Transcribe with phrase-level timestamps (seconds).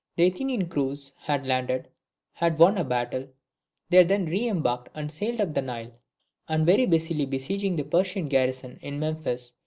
[0.15, 1.87] The Athenian crews had landed,
[2.33, 3.27] had won a battle;
[3.91, 5.91] they had then re embarked and sailed up the Nile,
[6.49, 9.53] and were busily besieging the Persian garrison in Memphis.